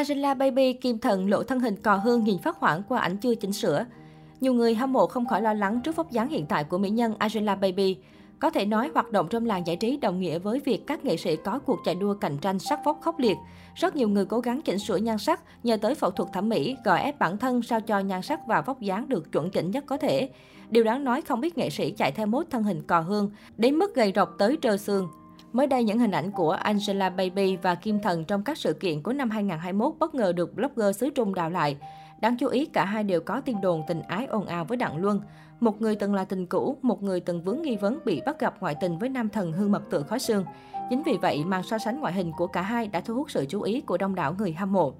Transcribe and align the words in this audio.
Angela 0.00 0.34
Baby 0.34 0.72
kim 0.72 0.98
thần 0.98 1.30
lộ 1.30 1.42
thân 1.42 1.60
hình 1.60 1.76
cò 1.76 1.96
hương 1.96 2.24
nhìn 2.24 2.38
phát 2.38 2.56
hoảng 2.56 2.82
qua 2.88 3.00
ảnh 3.00 3.16
chưa 3.16 3.34
chỉnh 3.34 3.52
sửa. 3.52 3.84
Nhiều 4.40 4.54
người 4.54 4.74
hâm 4.74 4.92
mộ 4.92 5.06
không 5.06 5.26
khỏi 5.26 5.42
lo 5.42 5.54
lắng 5.54 5.80
trước 5.84 5.96
vóc 5.96 6.10
dáng 6.10 6.28
hiện 6.28 6.46
tại 6.46 6.64
của 6.64 6.78
mỹ 6.78 6.90
nhân 6.90 7.14
Angela 7.18 7.54
Baby. 7.54 7.96
Có 8.38 8.50
thể 8.50 8.66
nói 8.66 8.90
hoạt 8.94 9.12
động 9.12 9.26
trong 9.30 9.46
làng 9.46 9.66
giải 9.66 9.76
trí 9.76 9.96
đồng 9.96 10.20
nghĩa 10.20 10.38
với 10.38 10.60
việc 10.64 10.86
các 10.86 11.04
nghệ 11.04 11.16
sĩ 11.16 11.36
có 11.36 11.58
cuộc 11.58 11.78
chạy 11.84 11.94
đua 11.94 12.14
cạnh 12.14 12.38
tranh 12.38 12.58
sắc 12.58 12.80
vóc 12.84 12.98
khốc 13.00 13.18
liệt. 13.18 13.36
Rất 13.74 13.96
nhiều 13.96 14.08
người 14.08 14.24
cố 14.24 14.40
gắng 14.40 14.62
chỉnh 14.62 14.78
sửa 14.78 14.96
nhan 14.96 15.18
sắc 15.18 15.42
nhờ 15.62 15.76
tới 15.76 15.94
phẫu 15.94 16.10
thuật 16.10 16.32
thẩm 16.32 16.48
mỹ, 16.48 16.76
gò 16.84 16.94
ép 16.94 17.18
bản 17.18 17.38
thân 17.38 17.62
sao 17.62 17.80
cho 17.80 17.98
nhan 17.98 18.22
sắc 18.22 18.40
và 18.46 18.60
vóc 18.60 18.80
dáng 18.80 19.08
được 19.08 19.32
chuẩn 19.32 19.50
chỉnh 19.50 19.70
nhất 19.70 19.84
có 19.86 19.96
thể. 19.96 20.30
Điều 20.70 20.84
đáng 20.84 21.04
nói 21.04 21.22
không 21.22 21.40
biết 21.40 21.58
nghệ 21.58 21.70
sĩ 21.70 21.90
chạy 21.90 22.12
theo 22.12 22.26
mốt 22.26 22.46
thân 22.50 22.62
hình 22.62 22.82
cò 22.86 23.00
hương, 23.00 23.30
đến 23.56 23.74
mức 23.74 23.94
gầy 23.94 24.12
rộc 24.16 24.30
tới 24.38 24.58
trơ 24.62 24.76
xương. 24.76 25.08
Mới 25.52 25.66
đây, 25.66 25.84
những 25.84 25.98
hình 25.98 26.10
ảnh 26.10 26.30
của 26.30 26.50
Angela 26.50 27.10
Baby 27.10 27.56
và 27.56 27.74
Kim 27.74 28.00
Thần 28.00 28.24
trong 28.24 28.42
các 28.42 28.58
sự 28.58 28.72
kiện 28.72 29.02
của 29.02 29.12
năm 29.12 29.30
2021 29.30 29.92
bất 29.98 30.14
ngờ 30.14 30.32
được 30.32 30.54
blogger 30.54 30.96
xứ 30.96 31.10
Trung 31.10 31.34
đào 31.34 31.50
lại. 31.50 31.76
Đáng 32.20 32.36
chú 32.36 32.48
ý, 32.48 32.66
cả 32.66 32.84
hai 32.84 33.04
đều 33.04 33.20
có 33.20 33.40
tin 33.40 33.60
đồn 33.60 33.82
tình 33.88 34.02
ái 34.02 34.26
ồn 34.26 34.46
ào 34.46 34.64
với 34.64 34.76
Đặng 34.76 34.96
Luân. 34.96 35.20
Một 35.60 35.80
người 35.80 35.96
từng 35.96 36.14
là 36.14 36.24
tình 36.24 36.46
cũ, 36.46 36.76
một 36.82 37.02
người 37.02 37.20
từng 37.20 37.42
vướng 37.42 37.62
nghi 37.62 37.76
vấn 37.76 37.98
bị 38.04 38.20
bắt 38.26 38.40
gặp 38.40 38.54
ngoại 38.60 38.74
tình 38.80 38.98
với 38.98 39.08
nam 39.08 39.28
thần 39.28 39.52
hương 39.52 39.72
mật 39.72 39.82
tượng 39.90 40.06
khói 40.06 40.18
xương. 40.18 40.44
Chính 40.90 41.02
vì 41.02 41.16
vậy, 41.22 41.44
màn 41.44 41.62
so 41.62 41.78
sánh 41.78 42.00
ngoại 42.00 42.12
hình 42.12 42.32
của 42.36 42.46
cả 42.46 42.62
hai 42.62 42.86
đã 42.86 43.00
thu 43.00 43.14
hút 43.14 43.30
sự 43.30 43.46
chú 43.48 43.62
ý 43.62 43.80
của 43.80 43.96
đông 43.98 44.14
đảo 44.14 44.34
người 44.38 44.52
hâm 44.52 44.72
mộ. 44.72 44.94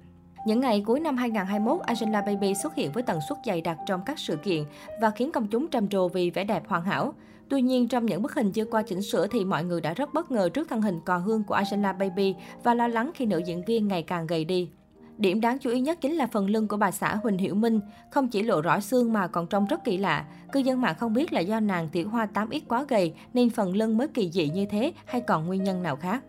Những 0.45 0.59
ngày 0.59 0.83
cuối 0.87 0.99
năm 0.99 1.17
2021, 1.17 1.81
Angela 1.81 2.21
Baby 2.21 2.53
xuất 2.55 2.75
hiện 2.75 2.91
với 2.91 3.03
tần 3.03 3.19
suất 3.29 3.37
dày 3.45 3.61
đặc 3.61 3.77
trong 3.87 4.01
các 4.05 4.19
sự 4.19 4.35
kiện 4.35 4.63
và 5.01 5.09
khiến 5.09 5.31
công 5.31 5.47
chúng 5.47 5.67
trầm 5.67 5.87
trồ 5.87 6.07
vì 6.07 6.29
vẻ 6.29 6.43
đẹp 6.43 6.63
hoàn 6.67 6.83
hảo. 6.83 7.13
Tuy 7.51 7.61
nhiên, 7.61 7.87
trong 7.87 8.05
những 8.05 8.21
bức 8.21 8.35
hình 8.35 8.51
chưa 8.51 8.65
qua 8.65 8.81
chỉnh 8.81 9.01
sửa 9.01 9.27
thì 9.27 9.45
mọi 9.45 9.63
người 9.63 9.81
đã 9.81 9.93
rất 9.93 10.13
bất 10.13 10.31
ngờ 10.31 10.49
trước 10.49 10.69
thân 10.69 10.81
hình 10.81 10.99
cò 11.05 11.17
hương 11.17 11.43
của 11.43 11.53
Angela 11.53 11.93
Baby 11.93 12.35
và 12.63 12.73
lo 12.73 12.87
lắng 12.87 13.11
khi 13.15 13.25
nữ 13.25 13.37
diễn 13.37 13.65
viên 13.65 13.87
ngày 13.87 14.03
càng 14.03 14.27
gầy 14.27 14.45
đi. 14.45 14.69
Điểm 15.17 15.41
đáng 15.41 15.57
chú 15.59 15.69
ý 15.69 15.79
nhất 15.79 16.01
chính 16.01 16.13
là 16.13 16.27
phần 16.27 16.49
lưng 16.49 16.67
của 16.67 16.77
bà 16.77 16.91
xã 16.91 17.15
Huỳnh 17.15 17.37
Hiểu 17.37 17.55
Minh, 17.55 17.79
không 18.11 18.27
chỉ 18.27 18.43
lộ 18.43 18.61
rõ 18.61 18.79
xương 18.79 19.13
mà 19.13 19.27
còn 19.27 19.47
trông 19.47 19.65
rất 19.65 19.83
kỳ 19.83 19.97
lạ. 19.97 20.25
Cư 20.51 20.59
dân 20.59 20.81
mạng 20.81 20.95
không 20.99 21.13
biết 21.13 21.33
là 21.33 21.39
do 21.39 21.59
nàng 21.59 21.89
tiểu 21.89 22.09
hoa 22.09 22.27
8X 22.33 22.59
quá 22.67 22.85
gầy 22.89 23.13
nên 23.33 23.49
phần 23.49 23.75
lưng 23.75 23.97
mới 23.97 24.07
kỳ 24.07 24.31
dị 24.31 24.49
như 24.49 24.65
thế 24.65 24.93
hay 25.05 25.21
còn 25.21 25.47
nguyên 25.47 25.63
nhân 25.63 25.83
nào 25.83 25.95
khác. 25.95 26.23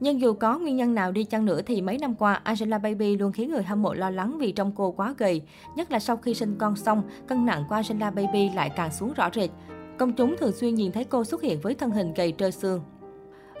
Nhưng 0.00 0.20
dù 0.20 0.32
có 0.32 0.58
nguyên 0.58 0.76
nhân 0.76 0.94
nào 0.94 1.12
đi 1.12 1.24
chăng 1.24 1.44
nữa 1.44 1.60
thì 1.66 1.80
mấy 1.80 1.98
năm 1.98 2.14
qua, 2.14 2.40
Angela 2.44 2.78
Baby 2.78 3.16
luôn 3.16 3.32
khiến 3.32 3.50
người 3.50 3.62
hâm 3.62 3.82
mộ 3.82 3.94
lo 3.94 4.10
lắng 4.10 4.38
vì 4.38 4.52
trông 4.52 4.72
cô 4.76 4.92
quá 4.92 5.14
gầy. 5.18 5.42
Nhất 5.76 5.90
là 5.92 5.98
sau 5.98 6.16
khi 6.16 6.34
sinh 6.34 6.56
con 6.58 6.76
xong, 6.76 7.02
cân 7.26 7.46
nặng 7.46 7.64
của 7.68 7.74
Angela 7.74 8.10
Baby 8.10 8.50
lại 8.54 8.70
càng 8.76 8.92
xuống 8.92 9.12
rõ 9.12 9.30
rệt. 9.34 9.50
Công 9.98 10.12
chúng 10.12 10.36
thường 10.36 10.52
xuyên 10.52 10.74
nhìn 10.74 10.92
thấy 10.92 11.04
cô 11.04 11.24
xuất 11.24 11.42
hiện 11.42 11.60
với 11.60 11.74
thân 11.74 11.90
hình 11.90 12.14
gầy 12.14 12.34
trơ 12.38 12.50
xương. 12.50 12.80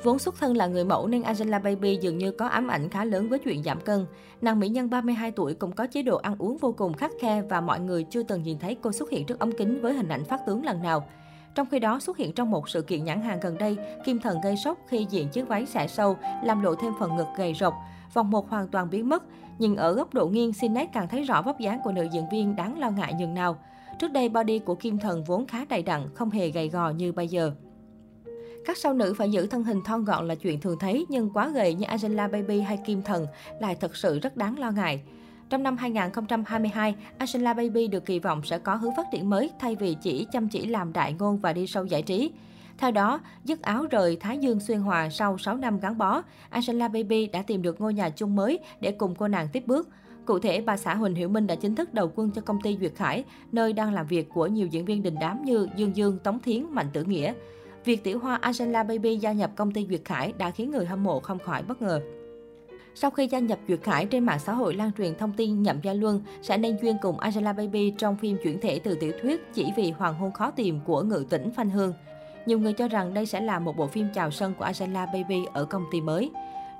Vốn 0.04 0.18
xuất 0.18 0.34
thân 0.40 0.56
là 0.56 0.66
người 0.66 0.84
mẫu 0.84 1.06
nên 1.06 1.22
Angela 1.22 1.58
Baby 1.58 1.98
dường 2.00 2.18
như 2.18 2.30
có 2.30 2.46
ám 2.46 2.68
ảnh 2.68 2.88
khá 2.88 3.04
lớn 3.04 3.28
với 3.28 3.38
chuyện 3.38 3.62
giảm 3.62 3.80
cân. 3.80 4.06
Nàng 4.40 4.60
mỹ 4.60 4.68
nhân 4.68 4.90
32 4.90 5.30
tuổi 5.30 5.54
cũng 5.54 5.72
có 5.72 5.86
chế 5.86 6.02
độ 6.02 6.16
ăn 6.16 6.36
uống 6.38 6.56
vô 6.56 6.74
cùng 6.78 6.92
khắc 6.92 7.10
khe 7.20 7.42
và 7.42 7.60
mọi 7.60 7.80
người 7.80 8.04
chưa 8.04 8.22
từng 8.22 8.42
nhìn 8.42 8.58
thấy 8.58 8.74
cô 8.74 8.92
xuất 8.92 9.10
hiện 9.10 9.26
trước 9.26 9.38
ống 9.38 9.52
kính 9.52 9.80
với 9.82 9.94
hình 9.94 10.08
ảnh 10.08 10.24
phát 10.24 10.40
tướng 10.46 10.64
lần 10.64 10.82
nào. 10.82 11.04
Trong 11.54 11.66
khi 11.70 11.78
đó, 11.78 12.00
xuất 12.00 12.16
hiện 12.16 12.32
trong 12.32 12.50
một 12.50 12.68
sự 12.68 12.82
kiện 12.82 13.04
nhãn 13.04 13.22
hàng 13.22 13.40
gần 13.40 13.58
đây, 13.58 13.76
Kim 14.04 14.18
Thần 14.18 14.40
gây 14.40 14.56
sốc 14.56 14.78
khi 14.88 15.06
diện 15.10 15.28
chiếc 15.28 15.48
váy 15.48 15.66
xẻ 15.66 15.86
sâu, 15.86 16.16
làm 16.44 16.62
lộ 16.62 16.74
thêm 16.74 16.92
phần 17.00 17.16
ngực 17.16 17.26
gầy 17.36 17.54
rộc. 17.60 17.74
Vòng 18.14 18.30
một 18.30 18.50
hoàn 18.50 18.68
toàn 18.68 18.90
biến 18.90 19.08
mất. 19.08 19.22
Nhưng 19.58 19.76
ở 19.76 19.92
góc 19.92 20.14
độ 20.14 20.26
nghiêng, 20.26 20.52
Sinet 20.52 20.88
càng 20.92 21.08
thấy 21.08 21.22
rõ 21.22 21.42
vóc 21.42 21.58
dáng 21.58 21.80
của 21.84 21.92
nữ 21.92 22.06
diễn 22.12 22.28
viên 22.32 22.56
đáng 22.56 22.78
lo 22.78 22.90
ngại 22.90 23.14
nhường 23.18 23.34
nào. 23.34 23.58
Trước 23.98 24.12
đây, 24.12 24.28
body 24.28 24.58
của 24.58 24.74
Kim 24.74 24.98
Thần 24.98 25.24
vốn 25.24 25.46
khá 25.46 25.64
đầy 25.68 25.82
đặn, 25.82 26.08
không 26.14 26.30
hề 26.30 26.50
gầy 26.50 26.68
gò 26.68 26.90
như 26.90 27.12
bây 27.12 27.28
giờ. 27.28 27.52
Các 28.64 28.76
sao 28.78 28.94
nữ 28.94 29.14
phải 29.18 29.30
giữ 29.30 29.46
thân 29.46 29.64
hình 29.64 29.80
thon 29.84 30.04
gọn 30.04 30.28
là 30.28 30.34
chuyện 30.34 30.60
thường 30.60 30.78
thấy, 30.78 31.06
nhưng 31.08 31.30
quá 31.30 31.48
gầy 31.48 31.74
như 31.74 31.84
Angela 31.84 32.28
Baby 32.28 32.60
hay 32.60 32.78
Kim 32.86 33.02
Thần 33.02 33.26
lại 33.60 33.74
thật 33.74 33.96
sự 33.96 34.18
rất 34.18 34.36
đáng 34.36 34.58
lo 34.58 34.70
ngại. 34.70 35.02
Trong 35.50 35.62
năm 35.62 35.76
2022, 35.76 36.94
Angela 37.18 37.54
Baby 37.54 37.86
được 37.86 38.06
kỳ 38.06 38.18
vọng 38.18 38.42
sẽ 38.44 38.58
có 38.58 38.74
hướng 38.74 38.96
phát 38.96 39.06
triển 39.12 39.30
mới 39.30 39.50
thay 39.60 39.76
vì 39.76 39.96
chỉ 40.02 40.26
chăm 40.32 40.48
chỉ 40.48 40.66
làm 40.66 40.92
đại 40.92 41.12
ngôn 41.18 41.38
và 41.38 41.52
đi 41.52 41.66
sâu 41.66 41.84
giải 41.84 42.02
trí. 42.02 42.30
Theo 42.78 42.90
đó, 42.90 43.20
dứt 43.44 43.62
áo 43.62 43.86
rời 43.90 44.16
Thái 44.16 44.38
Dương 44.38 44.60
Xuyên 44.60 44.78
Hòa 44.78 45.08
sau 45.10 45.38
6 45.38 45.56
năm 45.56 45.80
gắn 45.80 45.98
bó, 45.98 46.22
Angela 46.50 46.88
Baby 46.88 47.26
đã 47.26 47.42
tìm 47.42 47.62
được 47.62 47.80
ngôi 47.80 47.94
nhà 47.94 48.10
chung 48.10 48.36
mới 48.36 48.58
để 48.80 48.92
cùng 48.92 49.14
cô 49.14 49.28
nàng 49.28 49.48
tiếp 49.52 49.66
bước. 49.66 49.88
Cụ 50.28 50.38
thể, 50.38 50.60
bà 50.60 50.76
xã 50.76 50.94
Huỳnh 50.94 51.14
Hiểu 51.14 51.28
Minh 51.28 51.46
đã 51.46 51.54
chính 51.54 51.74
thức 51.74 51.94
đầu 51.94 52.12
quân 52.14 52.30
cho 52.30 52.42
công 52.42 52.60
ty 52.60 52.76
Duyệt 52.80 52.94
Khải, 52.94 53.24
nơi 53.52 53.72
đang 53.72 53.92
làm 53.92 54.06
việc 54.06 54.28
của 54.28 54.46
nhiều 54.46 54.66
diễn 54.66 54.84
viên 54.84 55.02
đình 55.02 55.14
đám 55.20 55.44
như 55.44 55.68
Dương 55.76 55.96
Dương, 55.96 56.18
Tống 56.18 56.40
Thiến, 56.40 56.64
Mạnh 56.70 56.86
Tử 56.92 57.04
Nghĩa. 57.04 57.34
Việc 57.84 58.04
tiểu 58.04 58.18
hoa 58.18 58.36
Angela 58.36 58.82
Baby 58.82 59.16
gia 59.16 59.32
nhập 59.32 59.50
công 59.56 59.72
ty 59.72 59.86
Duyệt 59.88 60.00
Khải 60.04 60.32
đã 60.38 60.50
khiến 60.50 60.70
người 60.70 60.86
hâm 60.86 61.04
mộ 61.04 61.20
không 61.20 61.38
khỏi 61.38 61.62
bất 61.62 61.82
ngờ. 61.82 62.00
Sau 62.94 63.10
khi 63.10 63.26
gia 63.26 63.38
nhập 63.38 63.58
Duyệt 63.68 63.82
Khải 63.82 64.06
trên 64.06 64.26
mạng 64.26 64.38
xã 64.38 64.52
hội 64.52 64.74
lan 64.74 64.90
truyền 64.98 65.14
thông 65.14 65.32
tin 65.32 65.62
Nhậm 65.62 65.80
Gia 65.82 65.92
Luân 65.92 66.22
sẽ 66.42 66.58
nên 66.58 66.76
duyên 66.82 66.96
cùng 67.02 67.18
Angela 67.18 67.52
Baby 67.52 67.90
trong 67.98 68.16
phim 68.16 68.36
chuyển 68.42 68.60
thể 68.60 68.78
từ 68.78 68.94
tiểu 68.94 69.12
thuyết 69.22 69.54
chỉ 69.54 69.72
vì 69.76 69.90
hoàng 69.90 70.14
hôn 70.14 70.32
khó 70.32 70.50
tìm 70.50 70.80
của 70.86 71.02
ngự 71.02 71.24
tỉnh 71.30 71.50
Phanh 71.50 71.70
Hương. 71.70 71.92
Nhiều 72.46 72.58
người 72.58 72.72
cho 72.72 72.88
rằng 72.88 73.14
đây 73.14 73.26
sẽ 73.26 73.40
là 73.40 73.58
một 73.58 73.76
bộ 73.76 73.86
phim 73.86 74.06
chào 74.14 74.30
sân 74.30 74.54
của 74.58 74.64
Angela 74.64 75.06
Baby 75.06 75.44
ở 75.52 75.64
công 75.64 75.84
ty 75.92 76.00
mới. 76.00 76.30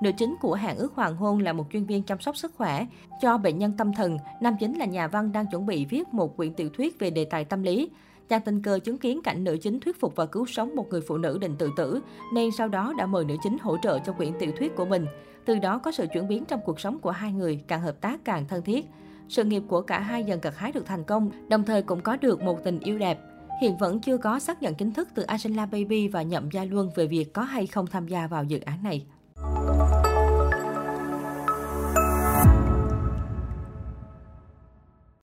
Nữ 0.01 0.11
chính 0.17 0.37
của 0.41 0.55
hạng 0.55 0.77
ước 0.77 0.95
hoàng 0.95 1.17
hôn 1.17 1.39
là 1.39 1.53
một 1.53 1.67
chuyên 1.73 1.85
viên 1.85 2.03
chăm 2.03 2.21
sóc 2.21 2.37
sức 2.37 2.55
khỏe 2.57 2.87
cho 3.21 3.39
bệnh 3.39 3.59
nhân 3.59 3.73
tâm 3.79 3.93
thần. 3.93 4.19
Nam 4.41 4.57
chính 4.61 4.79
là 4.79 4.85
nhà 4.85 5.09
văn 5.09 5.33
đang 5.33 5.47
chuẩn 5.47 5.67
bị 5.67 5.85
viết 5.85 6.15
một 6.15 6.37
quyển 6.37 6.55
tiểu 6.55 6.69
thuyết 6.69 6.99
về 6.99 7.11
đề 7.11 7.25
tài 7.25 7.45
tâm 7.45 7.63
lý. 7.63 7.91
Chàng 8.29 8.43
tình 8.45 8.63
cờ 8.63 8.79
chứng 8.79 8.99
kiến 8.99 9.21
cảnh 9.25 9.45
nữ 9.45 9.57
chính 9.63 9.81
thuyết 9.81 10.01
phục 10.01 10.17
và 10.17 10.27
cứu 10.27 10.47
sống 10.47 10.77
một 10.77 10.89
người 10.91 11.01
phụ 11.01 11.19
nữ 11.19 11.39
định 11.41 11.57
tự 11.59 11.71
tử, 11.77 12.01
nên 12.35 12.51
sau 12.59 12.69
đó 12.69 12.95
đã 12.99 13.07
mời 13.07 13.25
nữ 13.25 13.37
chính 13.43 13.57
hỗ 13.61 13.77
trợ 13.83 13.99
cho 13.99 14.13
quyển 14.13 14.33
tiểu 14.39 14.53
thuyết 14.59 14.77
của 14.77 14.85
mình. 14.85 15.07
Từ 15.45 15.59
đó 15.59 15.79
có 15.79 15.93
sự 15.93 16.07
chuyển 16.13 16.29
biến 16.29 16.45
trong 16.45 16.61
cuộc 16.65 16.81
sống 16.81 16.99
của 16.99 17.11
hai 17.11 17.33
người, 17.33 17.65
càng 17.69 17.83
hợp 17.83 18.01
tác 18.01 18.25
càng 18.25 18.49
thân 18.49 18.63
thiết. 18.63 18.87
Sự 19.29 19.45
nghiệp 19.45 19.63
của 19.69 19.81
cả 19.81 20.01
hai 20.01 20.25
dần 20.25 20.41
gặt 20.41 20.57
hái 20.57 20.73
được 20.73 20.87
thành 20.87 21.05
công, 21.05 21.31
đồng 21.49 21.65
thời 21.65 21.83
cũng 21.83 22.01
có 22.01 22.17
được 22.17 22.43
một 22.43 22.65
tình 22.65 22.81
yêu 22.81 22.99
đẹp. 22.99 23.19
Hiện 23.61 23.77
vẫn 23.77 24.01
chưa 24.01 24.17
có 24.17 24.39
xác 24.39 24.63
nhận 24.63 24.75
chính 24.75 24.93
thức 24.93 25.09
từ 25.15 25.23
Angela 25.23 25.67
Baby 25.67 26.09
và 26.09 26.23
Nhậm 26.23 26.51
Gia 26.51 26.65
Luân 26.65 26.91
về 26.97 27.07
việc 27.07 27.33
có 27.33 27.43
hay 27.43 27.67
không 27.67 27.87
tham 27.87 28.09
gia 28.09 28.27
vào 28.27 28.45
dự 28.45 28.61
án 28.61 28.83
này. 28.83 29.07